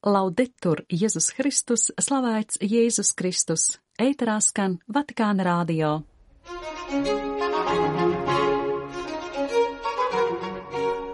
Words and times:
Laudetur 0.00 0.80
Jēzus 0.88 1.26
Kristus, 1.36 1.90
slavēts 2.00 2.56
Jēzus 2.64 3.10
Kristus, 3.12 3.64
ēterā 4.00 4.38
skan 4.40 4.78
Vatikāna 4.88 5.44
rādio. 5.44 5.90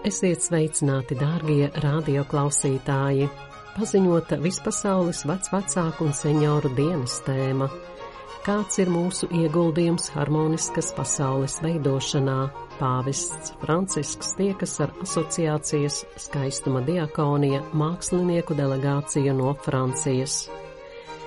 Esiet 0.07 0.45
sveicināti, 0.45 1.17
dārgie 1.19 1.67
radioklausītāji! 1.83 3.27
Paziņota 3.75 4.39
vispasaules 4.39 5.25
vecvecāku 5.27 6.07
un 6.07 6.15
senioru 6.15 6.71
dienas 6.79 7.19
tēma. 7.27 7.67
Kāds 8.47 8.77
ir 8.79 8.87
mūsu 8.87 9.27
ieguldījums 9.35 10.05
harmoniskas 10.13 10.93
pasaules 10.95 11.57
veidošanā? 11.59 12.35
Pāvests 12.77 13.51
Francisks 13.59 14.29
tiekas 14.39 14.77
ar 14.85 14.93
asociācijas 15.03 15.97
skaistuma 16.23 16.79
diakonija 16.87 17.59
mākslinieku 17.75 18.55
delegāciju 18.55 19.33
no 19.35 19.51
Francijas. 19.65 20.37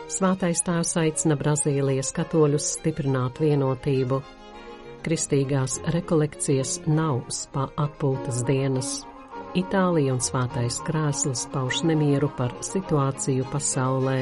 Svētais 0.08 0.64
tēvs 0.64 0.94
aicina 1.02 1.36
Brazīlijas 1.42 2.14
katoļus 2.16 2.70
stiprināt 2.78 3.42
vienotību. 3.44 4.22
Kristīgās 5.04 5.76
rekolekcijas 5.92 6.78
nav 6.88 7.26
spa 7.36 7.66
atpūtas 7.84 8.40
dienas. 8.48 8.94
Itālija 9.60 10.16
un 10.16 10.24
svētais 10.24 10.80
krēsls 10.88 11.44
pauž 11.52 11.84
nemieru 11.84 12.32
par 12.40 12.56
situāciju 12.64 13.44
pasaulē. 13.52 14.18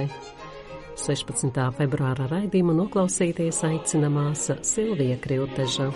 16. 0.98 1.54
februāra 1.78 2.26
raidījumu 2.26 2.74
noklausīties 2.74 3.60
aicina 3.68 4.08
māsa 4.10 4.56
Silvija 4.66 5.14
Krilteža. 5.22 5.86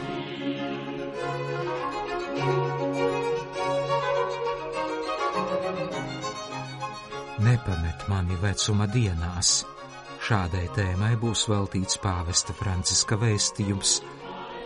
Nepamet 7.43 8.07
mani 8.13 8.37
vecuma 8.43 8.87
dienās. 8.87 9.67
Šādai 10.23 10.69
tēmai 10.77 11.17
būs 11.19 11.49
veltīts 11.51 11.99
pāvesta 12.03 12.53
Franciska 12.55 13.17
vēstījums 13.19 14.03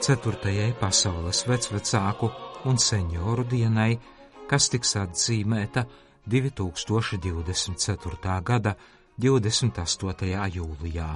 4. 0.05 0.75
pasaules 0.77 1.47
vecvecāku 1.49 2.29
un 2.69 2.77
senioru 2.77 3.45
dienai, 3.49 3.97
kas 4.51 4.69
tiks 4.69 4.97
atzīmēta 5.01 5.87
2024. 6.29 8.37
gada 8.45 8.77
28. 9.17 10.29
jūlijā. 10.53 11.11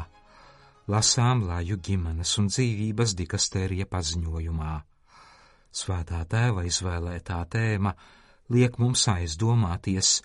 Lasām 0.88 1.42
Lāju 1.44 1.76
ģimenes 1.84 2.30
un 2.40 2.46
dzīvības 2.48 3.12
dikastērija 3.18 3.84
paziņojumā. 3.92 4.76
Svētā 5.70 6.22
tēva 6.24 6.64
izvēlētā 6.64 7.42
tēma 7.52 7.92
liek 8.56 8.78
mums 8.80 9.04
aizdomāties, 9.12 10.22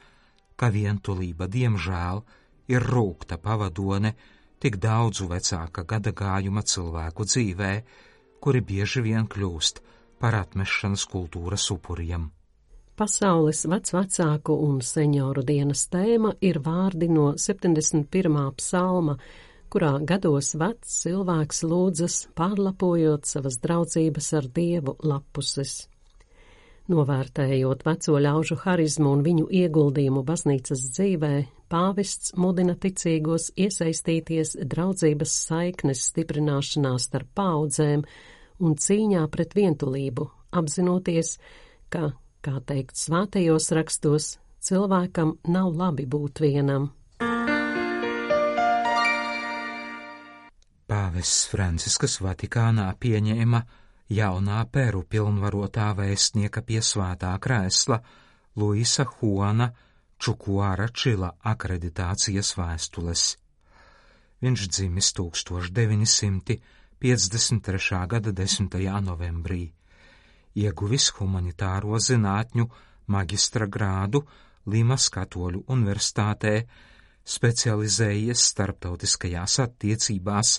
ka 0.56 0.72
vientulība 0.72 1.50
diemžēl 1.52 2.24
ir 2.72 2.88
rūkta 2.96 3.42
pavadone 3.44 4.14
tik 4.64 4.80
daudzu 4.80 5.28
vecāka 5.36 5.84
gada 5.84 6.16
gājuma 6.16 6.64
cilvēku 6.64 7.28
dzīvē, 7.28 7.74
kuri 8.40 8.64
bieži 8.64 9.04
vien 9.04 9.28
kļūst 9.28 9.84
par 10.24 10.40
atmešanas 10.40 11.04
kultūras 11.12 11.68
upuriem. 11.76 12.32
Pasaules 12.96 13.66
vecvecāku 13.68 14.54
un 14.64 14.78
senioru 14.80 15.42
dienas 15.44 15.82
tēma 15.92 16.30
ir 16.40 16.62
vārdi 16.64 17.10
no 17.12 17.34
71. 17.36 18.38
psalma, 18.56 19.18
kurā 19.68 19.98
gados 20.00 20.54
vecs 20.56 20.94
cilvēks 21.02 21.60
lūdzas 21.68 22.16
pārlapojot 22.40 23.28
savas 23.28 23.60
draudzības 23.60 24.32
ar 24.40 24.48
dievu 24.48 24.96
lapuses. 25.04 25.76
Novērtējot 26.88 27.84
veco 27.84 28.18
ļaužu 28.30 28.62
harizmu 28.64 29.12
un 29.18 29.28
viņu 29.28 29.52
ieguldījumu 29.60 30.24
baznīcas 30.24 30.88
dzīvē, 30.96 31.36
pāvests 31.68 32.32
mudina 32.40 32.80
ticīgos 32.80 33.52
iesaistīties 33.60 34.56
draudzības 34.64 35.40
saiknes 35.50 36.08
stiprināšanā 36.14 36.96
starp 37.04 37.36
paudzēm 37.36 38.08
un 38.64 38.80
cīņā 38.80 39.28
pret 39.36 39.58
vientulību, 39.60 40.32
apzinoties, 40.56 41.40
ka, 41.92 42.14
kā 42.46 42.60
teikt 42.62 42.94
svētajos 43.00 43.72
rakstos, 43.74 44.38
cilvēkam 44.62 45.42
nav 45.50 45.74
labi 45.74 46.06
būt 46.06 46.40
vienam. 46.46 46.94
Pāvests 50.86 51.50
Franciskas 51.50 52.22
Vatikānā 52.22 52.94
pieņēma 53.02 53.66
jaunā 54.14 54.62
Peru 54.70 55.02
pilnvarotā 55.10 55.98
vēstnieka 55.98 56.62
pie 56.68 56.82
svētā 56.86 57.34
krēsla 57.42 57.98
Luisa 58.62 59.10
Juana 59.10 59.74
Čukuāra 60.22 60.86
Čila 60.94 61.34
akreditācijas 61.44 62.56
vēstules. 62.60 63.38
Viņš 64.46 64.62
dzimis 64.70 65.10
1953. 65.18 68.06
gada 68.14 68.32
10. 68.32 68.70
novembrī, 69.02 69.74
ieguvis 70.56 71.12
humanitāro 71.20 72.00
zinātņu 72.00 72.66
maģistra 73.12 73.68
grādu 73.68 74.24
Limas 74.72 75.10
Katoļu 75.14 75.66
universitātē, 75.76 76.56
specializējies 77.26 78.48
starptautiskajās 78.52 79.60
attiecībās 79.66 80.58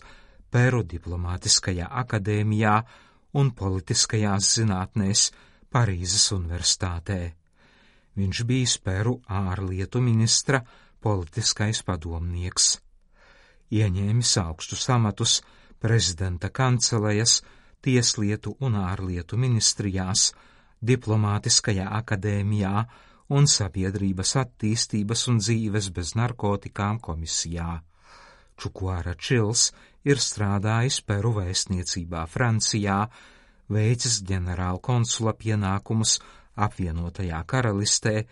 Peru 0.51 0.85
diplomātiskajā 0.87 1.89
akadēmijā 2.03 2.77
un 3.41 3.51
politiskajās 3.53 4.53
zinātnēs 4.61 5.31
Parīzes 5.73 6.31
universitātē. 6.37 7.21
Viņš 8.17 8.43
bija 8.49 8.81
Peru 8.85 9.19
ārlietu 9.29 10.01
ministra 10.01 10.63
politiskais 11.03 11.83
padomnieks. 11.85 12.77
Ieņēmis 13.75 14.33
augstus 14.41 14.87
amatus 14.95 15.41
prezidenta 15.83 16.49
kancelejas, 16.49 17.43
tieslietu 17.87 18.57
un 18.67 18.77
ārlietu 18.83 19.39
ministrijās, 19.41 20.33
diplomātiskajā 20.87 21.87
akadēmijā 22.01 22.87
un 23.37 23.49
sabiedrības 23.51 24.37
attīstības 24.43 25.27
un 25.33 25.41
dzīves 25.43 25.91
bez 25.95 26.15
narkotikām 26.19 27.01
komisijā. 27.03 27.81
Čukuāra 28.57 29.15
Čils 29.19 29.71
ir 30.07 30.21
strādājis 30.23 31.01
Peru 31.07 31.35
vēstniecībā 31.37 32.25
Francijā, 32.31 33.05
veicis 33.73 34.21
ģenerāla 34.29 34.81
konsula 34.81 35.35
pienākumus 35.35 36.19
apvienotajā 36.57 37.43
karalistē, 37.51 38.23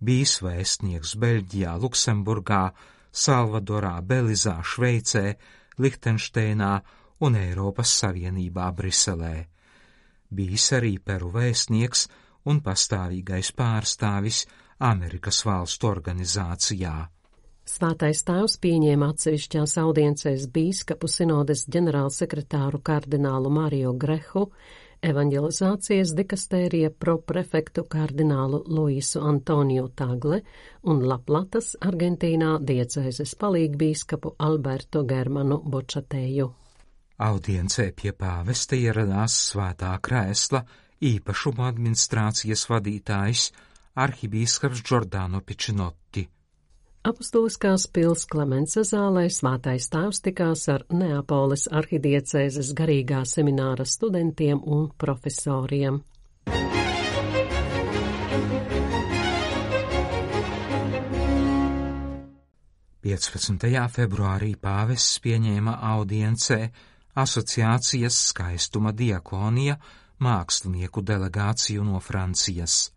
bijis 0.00 0.40
vēstnieks 0.44 1.14
Beļģijā, 1.20 1.76
Luksemburgā, 1.80 2.64
Salvadorā, 3.10 4.00
Belizā, 4.02 4.58
Šveicē, 4.62 5.36
Lihtenšteinā 5.80 6.74
un 7.26 7.36
Eiropas 7.36 7.92
Savienībā 8.00 8.70
Briselē. 8.76 9.36
Bijis 10.30 10.70
arī 10.78 10.96
Peru 11.04 11.30
vēstnieks 11.34 12.06
un 12.50 12.60
pastāvīgais 12.64 13.52
pārstāvis 13.56 14.44
Amerikas 14.80 15.42
valstu 15.44 15.90
organizācijā. 15.90 16.94
Svētais 17.70 18.22
tēvs 18.26 18.56
pieņēma 18.62 19.10
atsevišķās 19.12 19.76
audiencēs 19.82 20.46
bīskapu 20.54 21.10
sinodes 21.10 21.66
ģenerālsekretāru 21.70 22.80
kardinālu 22.82 23.52
Mario 23.52 23.92
Grehu, 23.92 24.46
evanģelizācijas 25.06 26.14
dikastērija 26.16 26.90
proprefektu 27.04 27.84
kardinālu 27.92 28.62
Luisu 28.66 29.22
Antoniju 29.28 29.86
Tagle 29.96 30.40
un 30.82 31.04
Laplatas 31.12 31.74
Argentīnā 31.90 32.56
diecēzes 32.72 33.36
palīgbīskapu 33.44 34.34
Alberto 34.48 35.04
Germanu 35.14 35.60
Bočatēju. 35.76 36.50
Audiencē 37.20 37.90
pie 37.92 38.14
pāvesta 38.16 38.78
ieradās 38.80 39.34
svētā 39.50 39.90
krēsla 40.00 40.62
īpašuma 41.04 41.66
administrācijas 41.68 42.62
vadītājs 42.70 43.50
arhibīskaps 44.00 44.80
Giordano 44.88 45.42
Pičinotti. 45.44 46.24
Apustuliskās 47.10 47.86
pils 47.92 48.24
Klemensa 48.28 48.86
zālē 48.88 49.26
svētais 49.32 49.88
tēvs 49.92 50.20
tikās 50.24 50.66
ar 50.72 50.86
Neapoles 50.92 51.66
arhidiecēzes 51.68 52.72
garīgā 52.76 53.20
semināra 53.28 53.84
studentiem 53.88 54.60
un 54.64 54.88
profesoriem. 55.00 56.00
Piecpadsmitajā 63.00 63.84
februārī 63.92 64.54
pāvests 64.60 65.20
pieņēma 65.24 65.82
audiencē 65.96 66.60
asociācijas 67.18 68.18
skaistuma 68.30 68.92
diakonija 68.92 69.76
mākslinieku 70.20 71.02
delegāciju 71.02 71.84
no 71.84 72.00
Francijas. 72.04 72.90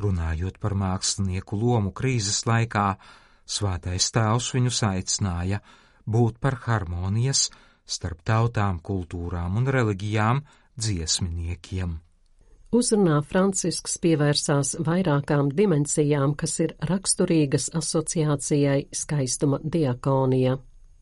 Runājot 0.00 0.58
par 0.62 0.74
mākslinieku 0.78 1.58
lomu 1.58 1.92
krīzes 1.92 2.44
laikā, 2.46 2.88
svētais 3.46 4.10
tēvs 4.14 4.52
viņus 4.54 4.82
aicināja 4.88 5.62
būt 6.06 6.38
par 6.40 6.58
harmonijas 6.66 7.48
starp 7.88 8.20
tautām, 8.24 8.80
kultūrām 8.84 9.56
un 9.58 9.66
reliģijām 9.72 10.44
dziesminiekiem. 10.78 11.96
Uzrunā 12.68 13.22
Francisks 13.24 13.96
pievērsās 14.02 14.74
vairākām 14.84 15.48
dimensijām, 15.56 16.34
kas 16.36 16.58
ir 16.60 16.74
raksturīgas 16.90 17.70
asociācijai 17.80 18.90
skaistuma 18.92 19.56
diakonija. 19.64 20.58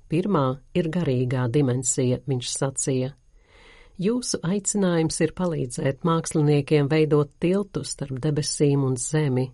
Pirmā 0.06 0.46
ir 0.78 0.88
garīgā 0.94 1.48
dimensija, 1.50 2.20
viņš 2.30 2.50
sacīja. 2.52 3.12
Jūsu 3.96 4.42
aicinājums 4.44 5.22
ir 5.24 5.32
palīdzēt 5.32 6.02
māksliniekiem 6.04 6.90
veidot 6.90 7.30
tiltu 7.40 7.80
starp 7.84 8.18
debesīm 8.20 8.84
un 8.84 8.98
zemi. 9.00 9.46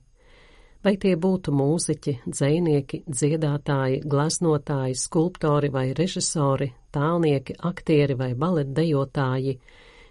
Vai 0.83 0.97
tie 0.99 1.13
būtu 1.15 1.55
mūziķi, 1.55 2.17
dzēnieki, 2.27 3.05
dziedātāji, 3.07 4.01
gleznotāji, 4.03 4.97
skulptori 4.99 5.71
vai 5.71 5.93
režisori, 5.95 6.73
tālnieki, 6.91 7.55
aktieri 7.71 8.19
vai 8.19 8.33
baletdejotāji, 8.35 9.55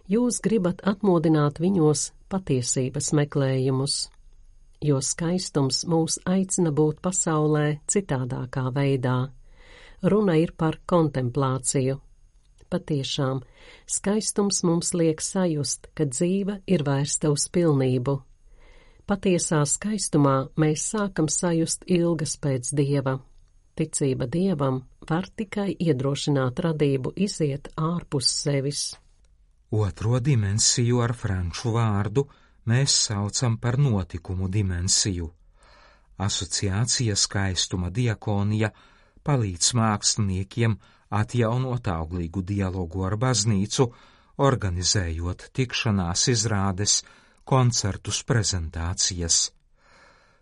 jūs 0.07 0.39
gribat 0.45 0.79
atmodināt 0.87 1.59
viņos 1.59 2.05
patiesības 2.31 3.11
meklējumus, 3.19 3.97
jo 4.79 5.03
skaistums 5.03 5.83
mūs 5.91 6.21
aicina 6.23 6.71
būt 6.71 7.03
pasaulē 7.03 7.81
citādākā 7.91 8.69
veidā. 8.71 9.19
Runa 10.01 10.37
ir 10.41 10.55
par 10.57 10.79
kontemplāciju, 10.89 11.99
Patiešām, 12.71 13.41
skaistums 13.83 14.61
mums 14.63 14.93
liek 14.95 15.19
sajust, 15.19 15.89
ka 15.91 16.05
dzīve 16.07 16.61
ir 16.71 16.85
vērsta 16.87 17.27
uz 17.33 17.49
pilnību. 17.51 18.13
Patiesā 19.11 19.59
skaistumā 19.67 20.35
mēs 20.63 20.85
sākam 20.93 21.27
sajust 21.27 21.83
ilgas 21.91 22.37
pēc 22.39 22.69
dieva. 22.79 23.17
Ticība 23.75 24.27
dievam 24.31 24.77
var 25.09 25.27
tikai 25.35 25.73
iedrošināt 25.83 26.61
radību 26.63 27.11
iziet 27.27 27.67
ārpus 27.75 28.29
sevis. 28.39 28.85
Otro 29.71 30.21
dimensiju 30.23 31.03
ar 31.03 31.11
franču 31.15 31.73
vārdu 31.75 32.23
mēs 32.71 32.95
saucam 33.09 33.57
par 33.59 33.79
notikumu 33.79 34.47
dimensiju. 34.47 35.27
Asociācija 36.23 37.17
skaistuma 37.19 37.91
diakonija 37.91 38.71
palīdz 39.27 39.73
māksliniekiem 39.77 40.77
atjaunot 41.11 41.87
auglīgu 41.91 42.43
dialogu 42.47 43.05
ar 43.07 43.17
baznīcu, 43.19 43.87
organizējot 44.41 45.49
tikšanās 45.53 46.27
izrādes, 46.31 47.01
koncertus, 47.43 48.21
prezentācijas. 48.23 49.39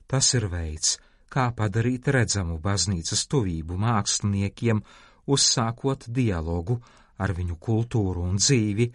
Tas 0.10 0.34
ir 0.38 0.48
veids, 0.52 0.98
kā 1.30 1.50
padarīt 1.56 2.10
redzamu 2.14 2.58
baznīcas 2.62 3.26
tuvību 3.30 3.78
māksliniekiem, 3.82 4.82
uzsākot 5.30 6.08
dialogu 6.10 6.80
ar 7.20 7.34
viņu 7.38 7.58
kultūru 7.62 8.26
un 8.26 8.40
dzīvi, 8.42 8.90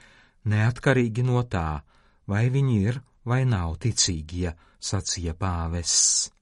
neatkarīgi 0.51 1.27
no 1.27 1.45
tā, 1.47 1.83
vai 2.27 2.49
viņi 2.51 2.79
ir 2.89 3.03
vai 3.25 3.45
nav 3.49 3.77
ticīgie, 3.85 4.55
sacīja 4.81 5.37
pāvests. 5.39 6.34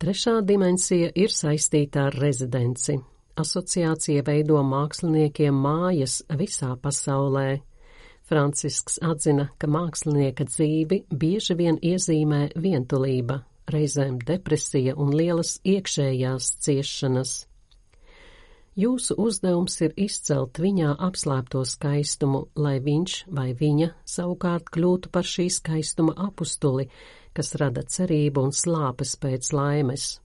Trešā 0.00 0.38
dimensija 0.48 1.10
ir 1.12 1.28
saistīta 1.28 2.06
ar 2.08 2.14
rezidenci. 2.16 2.94
Asociācija 3.36 4.22
veido 4.24 4.62
māksliniekiem 4.64 5.58
mājas 5.60 6.22
visā 6.40 6.70
pasaulē. 6.80 7.58
Francisks 8.24 8.96
atzina, 9.04 9.50
ka 9.60 9.68
mākslinieka 9.68 10.46
dzīvi 10.48 11.02
bieži 11.12 11.58
vien 11.58 11.76
iezīmē 11.84 12.40
vientulība, 12.56 13.42
reizēm 13.68 14.16
depresija 14.24 14.96
un 14.96 15.12
lielas 15.12 15.58
iekšējās 15.68 16.48
ciešanas. 16.64 17.34
Jūsu 18.78 19.16
uzdevums 19.18 19.74
ir 19.82 19.96
izcelt 19.98 20.60
viņā 20.62 20.92
apslēpto 21.02 21.64
skaistumu, 21.66 22.44
lai 22.54 22.78
viņš 22.78 23.14
vai 23.34 23.50
viņa 23.58 23.90
savukārt 24.06 24.70
kļūtu 24.70 25.10
par 25.10 25.26
šī 25.26 25.48
skaistuma 25.50 26.14
apustuli, 26.14 26.86
kas 27.34 27.56
rada 27.58 27.82
cerību 27.82 28.44
un 28.46 28.54
slāpes 28.54 29.16
pēc 29.18 29.50
laimes. 29.58 30.20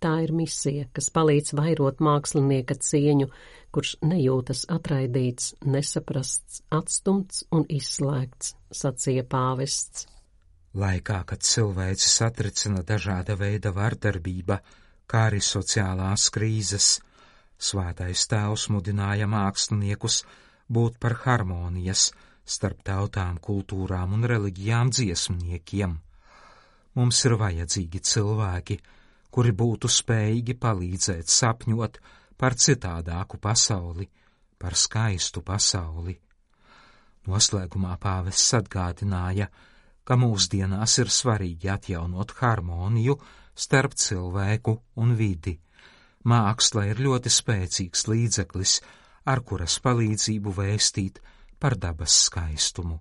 Tā 0.00 0.14
ir 0.24 0.30
misija, 0.32 0.86
kas 0.96 1.10
palīdz 1.12 1.52
vairot 1.58 1.98
mākslinieka 2.00 2.78
cieņu, 2.78 3.26
kurš 3.74 3.96
nejūtas 4.06 4.64
atraidīts, 4.72 5.56
nesaprasts, 5.66 6.62
atstumts 6.72 7.42
un 7.52 7.66
izslēgts, 7.68 8.54
sacīja 8.70 9.26
pāvests. 9.28 10.06
Laikā, 10.78 11.18
kad 11.26 11.42
cilvēcis 11.42 12.16
satricina 12.22 12.84
dažāda 12.86 13.34
veida 13.36 13.74
vardarbība, 13.74 14.60
kā 15.10 15.26
arī 15.28 15.42
sociālās 15.42 16.30
krīzes, 16.32 17.00
svētais 17.60 18.24
tēvs 18.30 18.68
mudināja 18.72 19.28
māksliniekus 19.30 20.22
būt 20.72 20.96
par 21.02 21.18
harmonijas 21.24 22.10
starp 22.50 22.80
tautām, 22.86 23.38
kultūrām 23.38 24.14
un 24.16 24.24
reliģijām 24.32 24.90
dziesmniekiem. 24.94 25.98
Mums 26.98 27.20
ir 27.28 27.36
vajadzīgi 27.38 28.00
cilvēki, 28.12 28.78
kuri 29.30 29.52
būtu 29.54 29.90
spējīgi 29.92 30.56
palīdzēt 30.58 31.30
sapņot 31.30 32.00
par 32.40 32.56
citādāku 32.58 33.38
pasauli, 33.38 34.08
par 34.58 34.74
skaistu 34.74 35.44
pasauli. 35.46 36.16
Noslēgumā 37.30 37.94
pāvests 38.00 38.56
atgādināja, 38.58 39.50
ka 40.04 40.16
mūsdienās 40.18 40.96
ir 41.02 41.12
svarīgi 41.12 41.70
atjaunot 41.70 42.32
harmoniju 42.40 43.18
starp 43.54 43.94
cilvēku 43.94 44.74
un 45.04 45.14
vidi. 45.14 45.58
Māksla 46.28 46.84
ir 46.90 47.00
ļoti 47.00 47.30
spēcīgs 47.32 48.06
līdzeklis, 48.10 48.80
ar 49.24 49.40
kuras 49.40 49.78
palīdzību 49.80 50.52
vēstīt 50.56 51.20
par 51.60 51.76
dabas 51.80 52.16
skaistumu. 52.26 52.98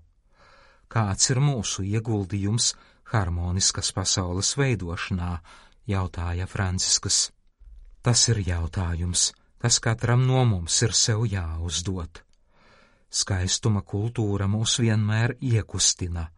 Kāds 0.89 1.29
ir 1.29 1.41
mūsu 1.43 1.83
ieguldījums 1.83 2.73
harmoniskas 3.11 3.91
pasaules 3.93 4.55
veidošanā, 4.57 5.33
jautāja 5.89 6.47
Franciskas. 6.47 7.29
Tas 8.01 8.23
ir 8.31 8.39
jautājums, 8.47 9.33
kas 9.59 9.79
katram 9.83 10.25
no 10.27 10.45
mums 10.47 10.79
ir 10.85 10.95
sev 10.95 11.25
jāuzdod. 11.27 12.23
Skaistuma 13.09 13.81
kultūra 13.81 14.47
mūs 14.47 14.77
vienmēr 14.79 15.35
iekustina. 15.41 16.29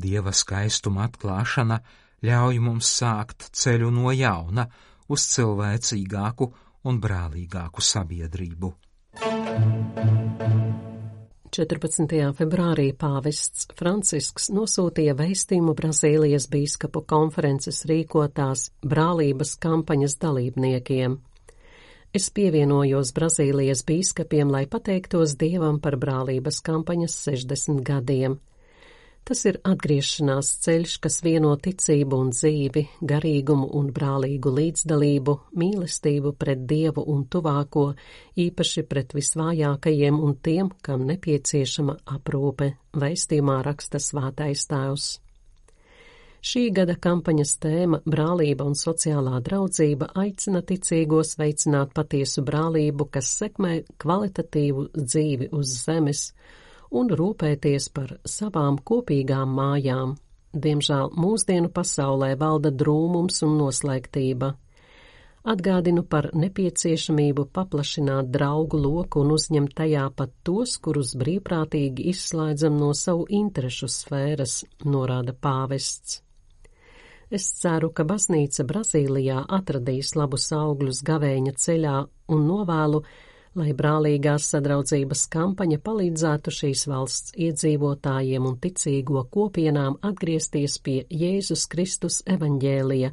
Dieva 0.00 0.32
skaistuma 0.32 1.04
atklāšana 1.06 1.80
ļauj 2.24 2.60
mums 2.64 2.88
sākt 3.00 3.50
ceļu 3.52 3.90
no 3.92 4.12
jauna 4.16 4.66
uz 5.10 5.26
cilvēcīgāku 5.34 6.52
un 6.88 7.02
brālīgāku 7.02 7.84
sabiedrību. 7.84 8.74
Thank 9.20 9.98
you. 9.98 10.10
14. 11.50 12.06
februārī 12.38 12.92
pāvests 12.94 13.66
Francisks 13.74 14.46
nosūtīja 14.54 15.16
vēstījumu 15.18 15.72
Brazīlijas 15.74 16.46
bīskapu 16.52 17.02
konferences 17.10 17.82
rīkotās 17.90 18.68
brālības 18.86 19.56
kampaņas 19.58 20.14
dalībniekiem. 20.22 21.16
Es 22.14 22.28
pievienojos 22.34 23.10
Brazīlijas 23.16 23.82
bīskapiem, 23.88 24.50
lai 24.54 24.68
pateiktos 24.70 25.34
Dievam 25.42 25.80
par 25.82 25.98
brālības 25.98 26.62
kampaņas 26.66 27.18
60 27.26 27.82
gadiem. 27.86 28.38
Tas 29.28 29.44
ir 29.46 29.60
atgriešanās 29.68 30.48
ceļš, 30.64 30.96
kas 31.04 31.20
vieno 31.22 31.52
ticību 31.62 32.18
un 32.24 32.32
dzīvi, 32.34 32.82
garīgumu 33.12 33.68
un 33.78 33.92
brālīgu 33.94 34.50
līdzdalību, 34.56 35.36
mīlestību 35.60 36.32
pret 36.40 36.64
Dievu 36.70 37.04
un 37.14 37.26
tuvāko, 37.30 37.86
īpaši 38.46 38.86
pret 38.90 39.14
visvājākajiem 39.14 40.18
un 40.18 40.36
tiem, 40.42 40.72
kam 40.82 41.06
nepieciešama 41.06 42.00
aprūpe, 42.16 42.72
veistījumā 42.96 43.60
raksta 43.68 44.02
svātais 44.02 44.66
tēvs. 44.72 45.10
Šī 46.40 46.70
gada 46.72 46.94
kampaņas 46.96 47.50
tēma 47.60 47.98
Brālība 48.08 48.64
un 48.64 48.72
sociālā 48.72 49.42
draudzība 49.44 50.06
aicina 50.22 50.62
ticīgos 50.64 51.34
veicināt 51.36 51.92
patiesu 51.92 52.40
brālību, 52.46 53.10
kas 53.12 53.28
sekmē 53.42 53.74
kvalitatīvu 54.00 54.86
dzīvi 54.96 55.50
uz 55.52 55.74
zemes 55.84 56.30
un 56.90 57.12
rūpēties 57.20 57.88
par 57.94 58.16
savām 58.26 58.80
kopīgām 58.90 59.52
mājām. 59.56 60.16
Diemžēl 60.50 61.12
mūsdienu 61.14 61.70
pasaulē 61.70 62.32
valda 62.38 62.72
drūmums 62.74 63.44
un 63.46 63.54
noslēgtība. 63.60 64.54
Atgādinu 65.50 66.02
par 66.04 66.26
nepieciešamību 66.36 67.46
paplašināt 67.56 68.28
draugu 68.34 68.76
loku 68.76 69.22
un 69.24 69.30
uzņemt 69.36 69.72
tajā 69.78 70.08
pat 70.16 70.34
tos, 70.44 70.74
kurus 70.84 71.14
brīvprātīgi 71.16 72.10
izslēdzam 72.12 72.76
no 72.76 72.90
savu 72.92 73.24
interešu 73.38 73.88
sfēras, 73.88 74.58
norāda 74.84 75.32
pāvests. 75.32 76.18
Es 77.30 77.46
ceru, 77.62 77.92
ka 77.94 78.04
baznīca 78.04 78.66
Brazīlijā 78.66 79.44
atradīs 79.56 80.16
labus 80.18 80.48
augļus 80.52 81.00
gavēņa 81.06 81.52
ceļā 81.64 81.96
un 82.34 82.46
novēlu, 82.48 83.00
lai 83.58 83.72
brālīgās 83.74 84.46
sadraudzības 84.52 85.24
kampaņa 85.32 85.80
palīdzētu 85.82 86.52
šīs 86.54 86.84
valsts 86.90 87.34
iedzīvotājiem 87.34 88.46
un 88.46 88.56
ticīgo 88.62 89.24
kopienām 89.34 89.98
atgriezties 90.06 90.78
pie 90.84 91.00
Jēzus 91.10 91.66
Kristus 91.72 92.20
evaņģēlija, 92.30 93.10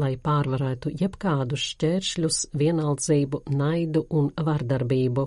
lai 0.00 0.14
pārvarētu 0.16 0.94
jebkādus 1.00 1.66
šķēršļus, 1.74 2.38
vienaldzību, 2.56 3.42
naidu 3.52 4.06
un 4.10 4.30
vardarbību. 4.48 5.26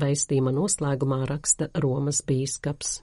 Veistīma 0.00 0.52
noslēgumā 0.54 1.24
raksta 1.26 1.70
Romas 1.82 2.20
bīskaps. 2.26 3.00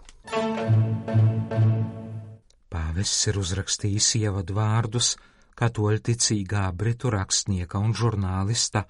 Pāvests 2.71 3.27
ir 3.27 3.41
uzrakstījis 3.41 4.13
ievadu 4.21 4.55
vārdus 4.55 5.15
katoļticīgā 5.57 6.69
britu 6.77 7.11
rakstnieka 7.11 7.81
un 7.81 7.97
žurnālista 7.97 8.85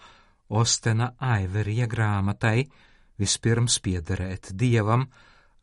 Ostena 0.49 1.11
Aiverija 1.19 1.87
grāmatai 1.91 2.63
vispirms 3.19 3.79
piederēt 3.83 4.53
dievam 4.53 5.07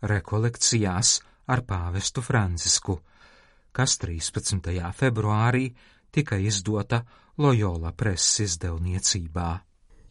rekolekcijās 0.02 1.20
ar 1.48 1.62
pāvestu 1.64 2.22
Francisku, 2.24 2.98
kas 3.72 3.96
13. 4.02 4.60
februārī 4.92 5.70
tika 6.12 6.36
izdota 6.36 7.02
Loyola 7.38 7.92
preses 7.92 8.44
izdevniecībā. 8.50 9.48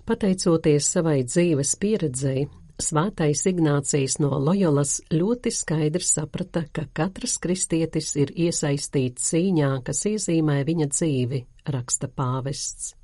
Pateicoties 0.03 0.89
savai 0.97 1.21
dzīves 1.23 1.77
pieredzei, 1.79 2.47
Svētais 2.81 3.43
Ignācijas 3.45 4.17
no 4.19 4.33
Loyolas 4.41 4.97
ļoti 5.13 5.51
skaidri 5.53 6.03
saprata, 6.03 6.63
ka 6.73 6.87
katrs 6.89 7.37
kristietis 7.37 8.09
ir 8.17 8.33
iesaistīts 8.33 9.29
cīņā, 9.29 9.69
kas 9.85 10.01
iezīmē 10.09 10.57
viņa 10.65 10.89
dzīvi, 10.89 11.43
raksta 11.69 12.09
pāvests. 12.09 12.95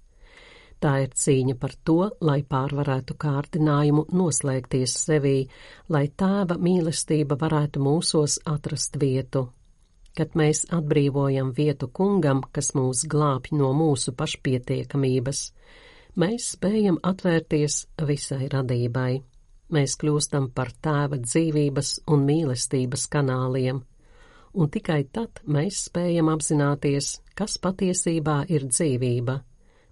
Tā 0.80 0.94
ir 1.04 1.10
cīņa 1.12 1.58
par 1.60 1.74
to, 1.84 1.98
lai 2.24 2.40
pārvarētu 2.48 3.18
kārdinājumu 3.20 4.06
noslēgties 4.16 4.94
sevī, 5.02 5.50
lai 5.92 6.06
tēva 6.22 6.56
mīlestība 6.56 7.36
varētu 7.42 7.82
mūsos 7.84 8.38
atrast 8.48 8.96
vietu. 9.02 9.50
Kad 10.16 10.38
mēs 10.40 10.64
atbrīvojam 10.72 11.52
vietu 11.58 11.90
kungam, 11.92 12.46
kas 12.56 12.72
mūs 12.78 13.04
glābj 13.12 13.58
no 13.60 13.74
mūsu 13.76 14.14
pašpietiekamības, 14.16 15.42
mēs 16.16 16.48
spējam 16.56 17.02
atvērties 17.12 17.82
visai 18.08 18.48
radībai. 18.56 19.12
Mēs 19.76 19.98
kļūstam 20.02 20.48
par 20.56 20.72
tēva 20.82 21.20
dzīvības 21.26 21.92
un 22.08 22.24
mīlestības 22.26 23.06
kanāliem, 23.12 23.84
un 24.56 24.72
tikai 24.72 25.04
tad 25.14 25.44
mēs 25.46 25.84
spējam 25.92 26.32
apzināties, 26.32 27.18
kas 27.36 27.60
patiesībā 27.62 28.46
ir 28.48 28.66
dzīvība. 28.72 29.42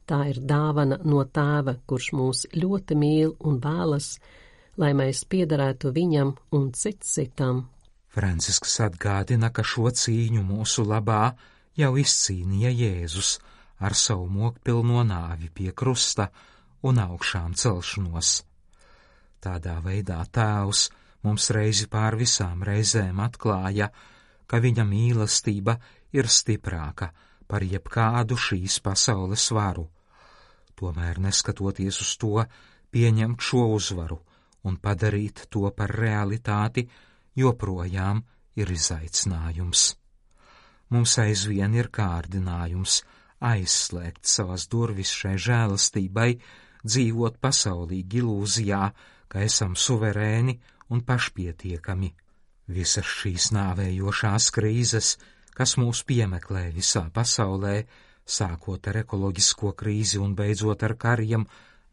Tā 0.08 0.22
ir 0.32 0.38
dāvana 0.40 1.02
no 1.04 1.26
tēva, 1.28 1.74
kurš 1.84 2.06
mūs 2.16 2.46
ļoti 2.56 2.96
mīl 2.96 3.34
un 3.44 3.58
vēlas, 3.60 4.14
lai 4.80 4.94
mēs 4.96 5.26
piederētu 5.28 5.92
viņam 5.92 6.32
un 6.56 6.70
cits 6.72 7.18
citam. 7.18 7.66
Francisks 8.16 8.80
atgādina, 8.86 9.50
ka 9.52 9.66
šo 9.68 9.92
cīņu 9.92 10.46
mūsu 10.48 10.86
labā 10.88 11.34
jau 11.76 11.92
izcīnīja 12.00 12.72
Jēzus 12.72 13.34
ar 13.84 13.98
savu 14.00 14.30
mokpilno 14.32 15.04
nāvi 15.06 15.52
pie 15.54 15.74
krusta 15.76 16.30
un 16.88 17.04
augšām 17.04 17.58
celšanos. 17.60 18.32
Tādā 19.44 19.76
veidā 19.84 20.22
Tēvs 20.32 20.88
mums 21.28 21.50
reizi 21.52 21.90
pār 21.92 22.16
visām 22.16 22.64
reizēm 22.64 23.20
atklāja, 23.28 23.92
ka 24.48 24.64
viņa 24.64 24.88
mīlestība 24.88 25.76
ir 26.16 26.32
stiprāka 26.32 27.12
par 27.48 27.68
jebkādu 27.68 28.40
šīs 28.40 28.80
pasaules 28.88 29.52
varu. 29.52 29.90
Tomēr, 30.78 31.20
neskatoties 31.24 32.02
uz 32.06 32.16
to, 32.22 32.46
pieņemt 32.94 33.42
šo 33.42 33.66
uzvaru 33.76 34.20
un 34.68 34.78
padarīt 34.84 35.48
to 35.54 35.70
par 35.78 35.94
realitāti, 35.96 36.86
joprojām 37.38 38.22
ir 38.58 38.72
izaicinājums. 38.74 39.88
Mums 40.94 41.18
aizvien 41.20 41.74
ir 41.76 41.90
kārdinājums 41.94 43.02
aizslēgt 43.44 44.26
savas 44.26 44.68
durvis 44.72 45.12
šai 45.14 45.36
žēlastībai, 45.48 46.30
dzīvot 46.88 47.38
pasaulīgi 47.44 48.22
ilūzijā, 48.22 48.82
ka 49.28 49.44
esam 49.44 49.76
suverēni 49.76 50.58
un 50.94 51.04
pašpietiekami. 51.04 52.14
Visas 52.68 53.08
šīs 53.20 53.52
nāvējošās 53.56 54.50
krīzes, 54.56 55.16
kas 55.58 55.76
mūs 55.80 56.04
piemeklē 56.08 56.68
visā 56.76 57.08
pasaulē, 57.14 57.78
sākot 58.28 58.92
ar 58.92 59.02
ekoloģisko 59.04 59.74
krīzi 59.80 60.20
un 60.22 60.36
beidzot 60.36 60.84
ar 60.84 60.96
kariem, 61.00 61.48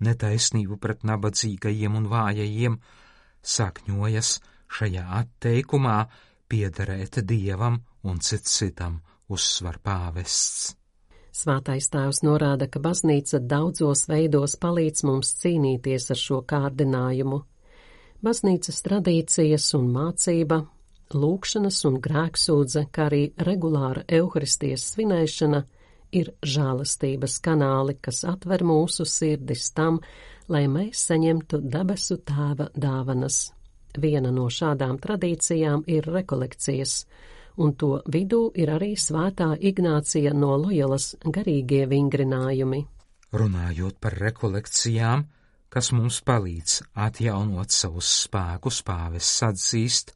netaisnību 0.05 0.79
pret 0.83 1.07
nabadzīgajiem 1.07 1.97
un 2.01 2.11
vājajiem, 2.11 2.79
sakņojas 3.57 4.37
šajā 4.75 5.05
atteikumā 5.21 5.99
piederēt 6.51 7.21
dievam 7.23 7.83
un 8.05 8.21
cits 8.21 8.59
citam 8.59 9.01
uzsvar 9.31 9.79
pāvests. 9.85 10.75
Svētais 11.35 11.89
tēvs 11.91 12.21
norāda, 12.23 12.69
ka 12.71 12.79
baznīca 12.79 13.41
daudzos 13.43 14.05
veidos 14.07 14.55
palīdz 14.63 15.03
mums 15.09 15.33
cīnīties 15.41 16.13
ar 16.15 16.21
šo 16.21 16.39
kārdinājumu. 16.47 17.41
Baznīcas 18.25 18.79
tradīcijas 18.87 19.67
un 19.79 19.89
mācība, 19.97 20.61
lūkšanas 21.15 21.81
un 21.91 21.99
grēksūdze, 22.05 22.87
kā 22.95 23.09
arī 23.11 23.25
regulāra 23.49 24.05
euharistijas 24.21 24.87
svinēšana 24.95 25.65
ir 26.21 26.33
žālastības 26.55 27.41
kanāli, 27.45 27.99
kas 28.01 28.23
atver 28.29 28.65
mūsu 28.67 29.07
sirdis 29.09 29.71
tam, 29.75 30.01
lai 30.49 30.65
mēs 30.71 31.07
saņemtu 31.11 31.61
debesu 31.65 32.21
tēva 32.27 32.71
dāvanas. 32.75 33.53
Viena 33.99 34.33
no 34.35 34.49
šādām 34.51 34.99
tradīcijām 35.03 35.87
ir 35.87 36.11
rekolekcijas– 36.17 36.99
un 37.57 37.75
to 37.79 38.01
vidū 38.11 38.51
ir 38.59 38.73
arī 38.75 38.95
svētā 38.99 39.55
Ignācija 39.61 40.35
no 40.35 40.55
Lojolas 40.59 41.15
garīgie 41.25 41.85
vingrinājumi. 41.91 42.83
Runājot 43.35 43.99
par 44.01 44.17
rekolekcijām, 44.19 45.25
kas 45.71 45.91
mums 45.95 46.21
palīdz 46.27 46.81
atjaunot 47.07 47.75
savus 47.75 48.11
spēkus, 48.25 48.83
pāvis 48.87 49.31
atzīst, 49.43 50.15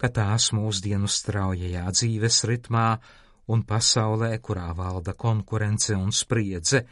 ka 0.00 0.08
tās 0.08 0.50
mūsdienu 0.56 1.08
straujajā 1.10 1.84
dzīves 1.92 2.44
ritmā 2.48 2.88
un 3.48 3.64
pasaulē, 3.64 4.32
kurā 4.44 4.68
valda 4.76 5.14
konkurence 5.16 5.96
un 5.96 6.12
spriedze, 6.12 6.84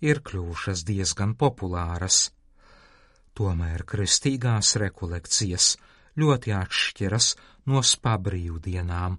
ir 0.00 0.20
kļuvušas 0.26 0.84
diezgan 0.86 1.34
populāras. 1.38 2.28
Tomēr 3.34 3.82
kristīgās 3.88 4.76
rekolekcijas 4.78 5.74
ļoti 6.20 6.54
atšķiras 6.54 7.30
no 7.70 7.82
spabrīvdienām, 7.82 9.18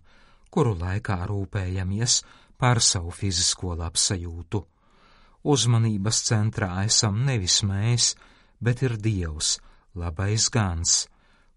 kuru 0.49 0.75
laikā 0.79 1.19
rūpējamies 1.27 2.21
par 2.57 2.79
savu 2.79 3.11
fizisko 3.11 3.75
labsajūtu. 3.81 4.61
Uzmanības 5.45 6.21
centrā 6.29 6.69
esam 6.85 7.19
nevis 7.27 7.59
mēs, 7.67 8.13
bet 8.63 8.81
ir 8.87 8.95
Dievs, 8.97 9.57
labais 9.93 10.47
gans, 10.49 11.05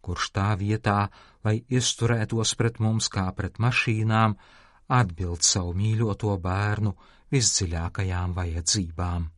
kurš 0.03 0.31
tā 0.35 0.51
vietā, 0.59 1.09
lai 1.45 1.63
izturētos 1.69 2.55
pret 2.59 2.83
mums 2.83 3.09
kā 3.13 3.29
pret 3.39 3.57
mašīnām, 3.63 4.35
atbild 4.89 5.45
savu 5.45 5.75
mīļoto 5.77 6.35
bērnu 6.43 6.95
visdziļākajām 7.33 8.35
vajadzībām. 8.37 9.29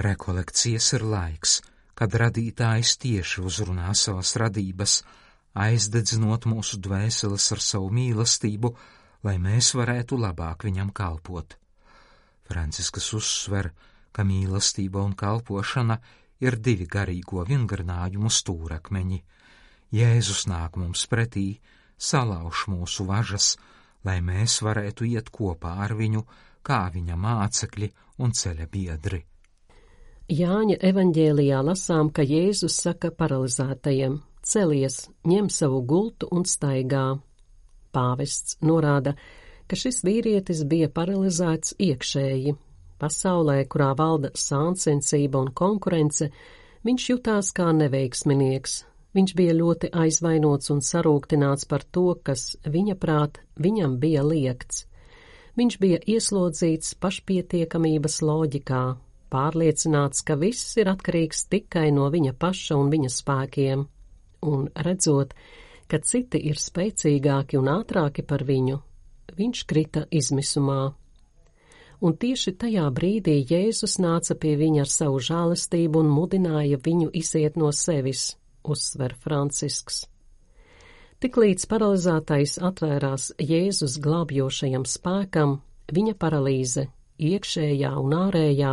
Rekolekcijas 0.00 0.92
ir 0.98 1.04
laiks, 1.06 1.60
kad 1.94 2.14
radītājs 2.22 2.96
tieši 3.02 3.42
uzrunā 3.44 3.92
savas 3.94 4.32
radības, 4.40 5.00
aizdedzinot 5.54 6.46
mūsu 6.50 6.80
dvēseles 6.82 7.46
ar 7.54 7.62
savu 7.62 7.90
mīlestību, 7.94 8.72
lai 9.26 9.36
mēs 9.38 9.74
varētu 9.76 10.18
labāk 10.18 10.64
viņam 10.64 10.92
kalpot. 10.96 11.56
Franciskas 12.48 13.12
uzsver, 13.14 13.70
ka 14.10 14.24
mīlestība 14.26 15.04
un 15.04 15.12
kalpošana 15.14 16.00
ir 16.40 16.56
divi 16.56 16.86
garīgo 16.90 17.44
vingrinājumu 17.46 18.30
stūrakmeņi. 18.32 19.20
Jēzus 19.94 20.46
nāk 20.50 20.78
mums 20.80 21.04
pretī, 21.10 21.60
salauž 21.98 22.64
mūsu 22.72 23.06
važas, 23.06 23.56
lai 24.04 24.20
mēs 24.24 24.60
varētu 24.64 25.08
iet 25.08 25.30
kopā 25.34 25.76
ar 25.84 25.94
viņu, 25.98 26.24
kā 26.62 26.86
viņa 26.94 27.16
mācekļi 27.16 27.90
un 28.20 28.32
ceļa 28.36 28.66
biedri. 28.72 29.24
Jāņa 30.30 30.76
evaņģēlijā 30.86 31.60
lasām, 31.66 32.12
ka 32.14 32.22
Jēzus 32.22 32.76
saka 32.84 33.10
paralizētajiem: 33.10 34.20
Celies, 34.46 35.08
ņem 35.26 35.48
savu 35.50 35.80
gultu 35.82 36.28
un 36.30 36.46
staigā. 36.46 37.18
Pāvests 37.90 38.60
norāda, 38.62 39.16
ka 39.66 39.76
šis 39.76 40.04
vīrietis 40.06 40.62
bija 40.70 40.88
paralizēts 40.94 41.74
iekšēji. 41.82 42.54
Pasaulē, 43.00 43.64
kurā 43.72 43.90
valda 43.98 44.30
sāncensība 44.36 45.40
un 45.40 45.50
konkurence, 45.56 46.30
viņš 46.86 47.08
jutās 47.10 47.50
kā 47.56 47.72
neveiksminieks. 47.72 48.84
Viņš 49.16 49.32
bija 49.34 49.54
ļoti 49.58 49.90
aizvainots 49.90 50.70
un 50.70 50.80
sarūktināts 50.86 51.66
par 51.70 51.82
to, 51.82 52.14
kas 52.22 52.54
viņa 52.62 52.94
prāt 52.94 53.40
viņam 53.58 53.96
bija 54.02 54.22
liekts. 54.22 54.84
Viņš 55.58 55.78
bija 55.82 55.98
ieslodzīts 56.06 56.94
pašpietiekamības 57.02 58.20
loģikā, 58.22 58.82
pārliecināts, 59.34 60.22
ka 60.22 60.36
viss 60.38 60.76
ir 60.78 60.92
atkarīgs 60.92 61.48
tikai 61.50 61.90
no 61.94 62.06
viņa 62.10 62.36
paša 62.38 62.78
un 62.78 62.92
viņa 62.94 63.10
spēkiem, 63.16 63.82
un 64.46 64.68
redzot, 64.86 65.34
ka 65.90 65.98
citi 66.06 66.38
ir 66.46 66.62
spēcīgāki 66.62 67.58
un 67.58 67.70
ātrāki 67.74 68.22
par 68.22 68.46
viņu, 68.46 68.78
viņš 69.34 69.66
krita 69.66 70.06
izmisumā. 70.10 70.82
Un 72.00 72.14
tieši 72.16 72.54
tajā 72.56 72.86
brīdī 72.96 73.40
Jēzus 73.42 73.98
nāca 74.00 74.38
pie 74.38 74.54
viņa 74.56 74.86
ar 74.86 74.88
savu 74.88 75.18
žēlastību 75.20 76.00
un 76.00 76.14
mudināja 76.14 76.78
viņu 76.80 77.10
iziet 77.20 77.58
no 77.60 77.68
sevis, 77.76 78.38
uzsver 78.64 79.14
Francisks. 79.18 80.04
Tiklīdz 81.20 81.66
paralizētais 81.68 82.54
atvērās 82.64 83.26
Jēzus 83.36 83.98
glābjošajam 84.00 84.86
spēkam, 84.88 85.58
viņa 85.92 86.14
paralīze, 86.16 86.86
iekšējā 87.20 87.90
un 88.00 88.14
ārējā, 88.16 88.70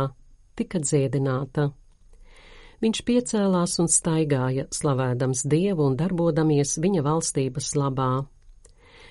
tika 0.56 0.80
dziedināta. 0.80 1.66
Viņš 2.80 3.02
piecēlās 3.04 3.76
un 3.82 3.92
staigāja, 3.92 4.64
slavēdams 4.72 5.44
Dievu 5.44 5.90
un 5.90 6.00
darbodamies 6.00 6.78
viņa 6.80 7.04
valstības 7.04 7.74
labā. 7.76 8.10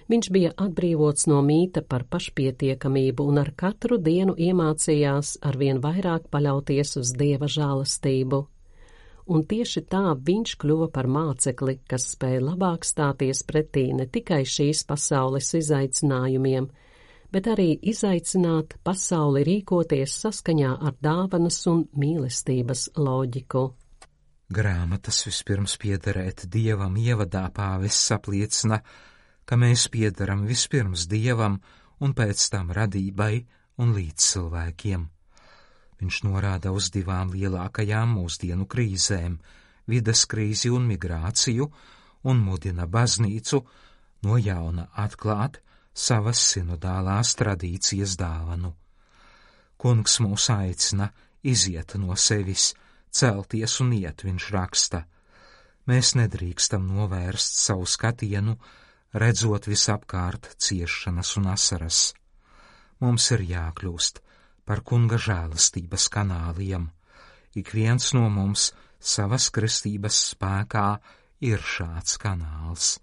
Viņš 0.10 0.34
bija 0.34 0.55
atbrīvots 0.57 1.29
no 1.29 1.43
mīta 1.46 1.86
par 1.86 2.07
pašpietiekamību 2.10 3.27
un 3.27 3.43
ar 3.43 3.53
katru 3.60 4.01
dienu 4.01 4.34
iemācījās 4.34 5.38
arvien 5.46 5.84
vairāk 5.84 6.31
paļauties 6.34 6.98
uz 7.03 7.13
Dieva 7.22 7.51
žālastību 7.51 8.48
un 9.27 9.43
tieši 9.48 9.84
tā 9.91 10.13
viņš 10.15 10.55
kļuva 10.62 10.89
par 10.93 11.07
mācekli, 11.12 11.79
kas 11.89 12.10
spēja 12.13 12.43
labāk 12.43 12.86
stāties 12.88 13.43
pretī 13.48 13.89
ne 13.96 14.07
tikai 14.07 14.43
šīs 14.48 14.84
pasaules 14.89 15.53
izaicinājumiem, 15.60 16.69
bet 17.31 17.50
arī 17.51 17.74
izaicināt 17.91 18.77
pasauli 18.88 19.43
rīkoties 19.48 20.15
saskaņā 20.24 20.77
ar 20.89 20.96
dāvanas 21.03 21.60
un 21.72 21.84
mīlestības 22.00 22.88
loģiku. 22.98 23.65
Grāmatas 24.48 25.25
vispirms 25.27 25.75
piederēt 25.81 26.46
dievam 26.48 26.96
ievadā 26.96 27.43
pāvis 27.51 28.00
apliecina, 28.15 28.79
ka 29.43 29.60
mēs 29.60 29.89
piedaram 29.91 30.46
vispirms 30.48 31.03
dievam 31.12 31.60
un 32.00 32.15
pēc 32.15 32.48
tam 32.53 32.72
radībai 32.72 33.34
un 33.84 33.93
līdz 33.98 34.31
cilvēkiem. 34.31 35.03
Viņš 35.98 36.18
norāda 36.27 36.72
uz 36.77 36.92
divām 36.94 37.32
lielākajām 37.34 38.12
mūsdienu 38.20 38.68
krīzēm- 38.70 39.39
vides 39.92 40.25
krīzi 40.30 40.70
un 40.70 40.86
migrāciju, 40.92 41.72
un 42.24 42.38
mudina 42.38 42.86
baznīcu 42.86 43.63
no 44.24 44.38
jauna 44.38 44.88
atklāt 44.96 45.58
savas 45.94 46.42
sinodālās 46.54 47.34
tradīcijas 47.39 48.16
dāvanu. 48.18 48.74
Kungs 49.77 50.20
mūs 50.20 50.50
aicina 50.54 51.12
iziet 51.44 51.96
no 51.96 52.16
sevis, 52.16 52.74
celties 53.10 53.80
un 53.82 53.94
iet, 53.94 54.24
viņš 54.24 54.51
raksta. 54.51 55.06
Mēs 55.88 56.13
nedrīkstam 56.20 56.88
novērst 56.94 57.58
savu 57.63 57.86
skatienu, 57.86 58.58
redzot 59.13 59.68
visapkārt 59.68 60.56
ciešanas 60.58 61.38
un 61.38 61.48
asaras. 61.48 62.13
Mums 63.00 63.32
ir 63.32 63.46
jākļūst 63.54 64.26
par 64.67 64.83
kunga 64.83 65.17
žēlastības 65.21 66.09
kanāliem. 66.13 66.89
Ik 67.55 67.71
viens 67.74 68.12
no 68.13 68.27
mums 68.29 68.69
savas 69.00 69.50
kristības 69.55 70.19
spēkā 70.33 70.88
ir 71.47 71.63
šāds 71.63 72.19
kanāls. 72.21 72.97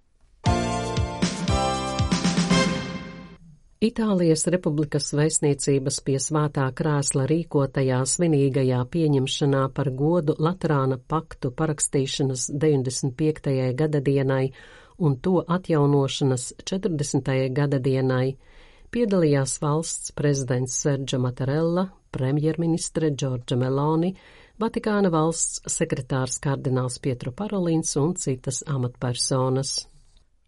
Itālijas 3.84 4.46
Republikas 4.48 5.10
vēstniecības 5.12 5.98
pie 6.06 6.14
svētā 6.22 6.64
krēsla 6.78 7.26
rīkotajā 7.28 7.98
svinīgajā 8.08 8.78
pieņemšanā 8.94 9.64
par 9.76 9.90
godu 9.92 10.36
Latrāna 10.40 10.96
paktu 10.96 11.50
parakstīšanas 11.58 12.46
95. 12.62 13.52
gada 13.76 14.00
dienai 14.00 14.46
un 15.04 15.18
to 15.20 15.42
atjaunošanas 15.56 16.46
40. 16.64 17.28
gada 17.52 17.82
dienai 17.88 18.36
piedalījās 18.94 19.56
valsts 19.58 20.12
prezidents 20.14 20.74
Sergio 20.84 21.18
Mattarella, 21.18 21.88
premjerministre 22.14 23.10
Džordža 23.10 23.58
Meloni, 23.58 24.12
Vatikāna 24.62 25.10
valsts 25.10 25.64
sekretārs 25.74 26.36
kardināls 26.38 27.00
Pietro 27.02 27.32
Parolins 27.34 27.96
un 27.98 28.12
citas 28.14 28.60
amatpersonas. 28.70 29.72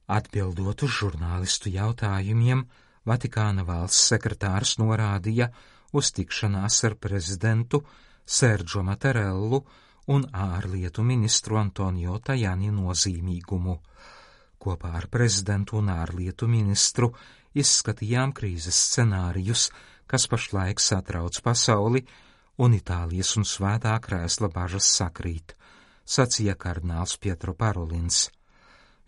Atbildot 0.06 0.84
uz 0.86 0.92
žurnālistu 0.94 1.72
jautājumiem, 1.74 2.62
Vatikāna 3.06 3.64
valsts 3.66 4.12
sekretārs 4.12 4.76
norādīja 4.78 5.48
uz 5.98 6.12
tikšanās 6.14 6.78
ar 6.86 6.94
prezidentu 7.02 7.82
Sergio 8.22 8.84
Mattarellu 8.86 9.64
un 10.14 10.28
ārlietu 10.30 11.02
ministru 11.02 11.58
Antonio 11.58 12.20
Tajani 12.22 12.70
nozīmīgumu. 12.70 13.74
Kopā 14.62 14.94
ar 15.00 15.10
prezidentu 15.10 15.80
un 15.82 15.90
ārlietu 15.90 16.46
ministru 16.46 17.10
izskatījām 17.62 18.32
krīzes 18.36 18.78
scenārijus, 18.90 19.70
kas 20.06 20.26
pašlaik 20.30 20.80
satrauc 20.82 21.38
pasauli, 21.42 22.04
un 22.62 22.76
Itālijas 22.76 23.34
un 23.40 23.44
svētā 23.48 23.96
krēsla 24.02 24.50
bažas 24.52 24.88
sakrīt, 24.98 25.56
sacīja 26.06 26.56
kardināls 26.56 27.16
Pietro 27.20 27.54
Parolins. 27.54 28.28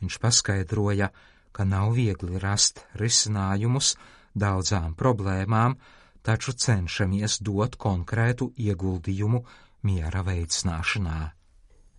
Viņš 0.03 0.19
paskaidroja, 0.23 1.11
ka 1.53 1.65
nav 1.65 1.95
viegli 1.97 2.39
rast 2.39 2.85
risinājumus 2.99 3.95
daudzām 4.39 4.95
problēmām, 4.99 5.79
taču 6.23 6.53
cenšamies 6.53 7.41
dot 7.43 7.79
konkrētu 7.81 8.53
ieguldījumu 8.59 9.43
miera 9.89 10.23
veicināšanā. 10.27 11.19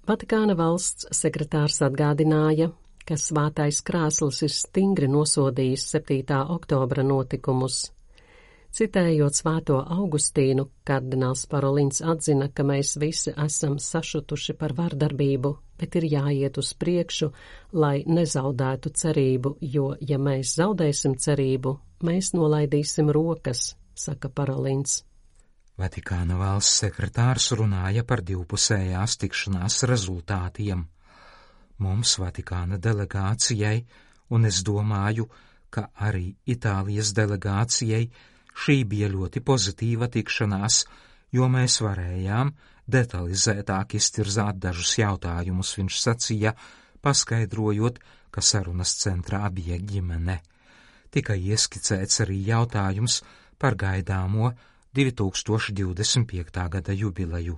Vatikāna 0.10 0.56
valsts 0.58 1.10
sekretārs 1.14 1.82
atgādināja, 1.86 2.72
ka 3.10 3.17
svātais 3.17 3.80
krāsls 3.82 4.43
ir 4.45 4.52
stingri 4.54 5.08
nosodījis 5.10 5.88
7. 5.95 6.41
oktobra 6.54 7.02
notikumus. 7.02 7.88
Citējot 8.69 9.34
svāto 9.34 9.80
Augustīnu, 9.82 10.67
kardināls 10.86 11.48
Parolins 11.50 12.04
atzina, 12.06 12.52
ka 12.54 12.62
mēs 12.62 13.00
visi 13.02 13.34
esam 13.34 13.80
sašutuši 13.82 14.54
par 14.60 14.76
vardarbību, 14.78 15.52
bet 15.82 15.98
ir 15.98 16.06
jāiet 16.12 16.60
uz 16.62 16.69
priekšu, 16.78 17.32
lai 17.74 18.04
nezaudētu 18.06 18.93
cerību, 19.02 19.56
jo, 19.74 19.95
ja 20.06 20.22
mēs 20.22 20.54
zaudēsim 20.62 21.17
cerību, 21.17 21.74
mēs 22.06 22.36
nolaidīsim 22.38 23.10
rokas, 23.10 23.72
saka 23.98 24.30
Parolins. 24.30 25.00
Vatikāna 25.82 26.38
valsts 26.38 26.84
sekretārs 26.84 27.50
runāja 27.58 28.06
par 28.06 28.22
divpusējās 28.22 29.17
tikšanās 29.17 29.82
rezultātiem 29.89 30.86
mums 31.80 32.18
Vatikāna 32.22 32.78
delegācijai, 32.78 33.84
un 34.36 34.46
es 34.50 34.62
domāju, 34.63 35.28
ka 35.70 35.89
arī 36.08 36.34
Itālijas 36.50 37.13
delegācijai 37.18 38.04
šī 38.60 38.78
bija 38.92 39.10
ļoti 39.12 39.42
pozitīva 39.46 40.10
tikšanās, 40.12 40.84
jo 41.32 41.48
mēs 41.50 41.80
varējām 41.86 42.54
detalizētāk 42.89 43.96
iztirzāt 44.00 44.60
dažus 44.60 44.96
jautājumus, 45.00 45.76
viņš 45.78 46.00
sacīja, 46.04 46.56
paskaidrojot, 47.02 48.00
ka 48.30 48.42
sarunas 48.42 48.96
centrā 49.02 49.46
bija 49.54 49.78
ģimene. 49.78 50.39
Tika 51.10 51.34
ieskicēts 51.34 52.22
arī 52.26 52.42
jautājums 52.50 53.22
par 53.58 53.76
gaidāmo 53.76 54.52
2025. 54.94 56.70
gada 56.76 56.94
jubileju. 56.94 57.58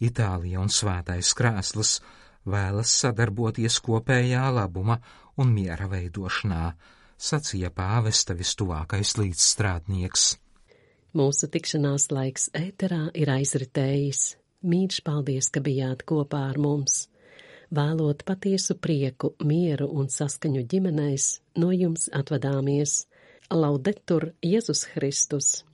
Itālija 0.00 0.60
un 0.60 0.68
svētais 0.72 1.32
krēsls 1.36 2.00
vēlas 2.46 2.92
sadarboties 3.02 3.78
kopējā 3.84 4.46
labuma 4.54 5.00
un 5.40 5.52
miera 5.54 5.88
veidošanā, 5.90 6.70
sacīja 7.18 7.70
pāvesta 7.74 8.36
vistuvākais 8.38 9.16
līdzstrādnieks. 9.20 10.26
Mūsu 11.16 11.48
tikšanās 11.48 12.10
laiks 12.12 12.50
ēterā 12.56 13.06
ir 13.16 13.30
aizritējis. 13.32 14.24
Mīļš 14.66 15.02
paldies, 15.06 15.48
ka 15.52 15.62
bijāt 15.64 16.02
kopā 16.08 16.42
ar 16.50 16.58
mums. 16.60 17.06
Vēlot 17.76 18.22
patiesu 18.26 18.76
prieku, 18.78 19.32
mieru 19.42 19.88
un 19.90 20.10
saskaņu 20.12 20.66
ģimenēs, 20.70 21.30
no 21.58 21.72
jums 21.74 22.10
atvadāmies. 22.14 23.06
Laudetur 23.50 24.32
Jēzus 24.44 24.84
Kristus! 24.92 25.64